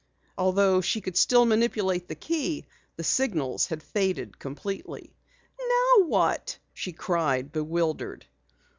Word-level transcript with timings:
Although 0.35 0.81
she 0.81 0.99
still 1.13 1.43
could 1.43 1.49
manipulate 1.49 2.07
the 2.07 2.15
key, 2.15 2.65
the 2.95 3.03
signals 3.03 3.67
had 3.67 3.83
faded 3.83 4.39
completely. 4.39 5.13
"Now 5.59 6.05
what?" 6.07 6.57
she 6.73 6.91
cried, 6.91 7.51
bewildered. 7.51 8.25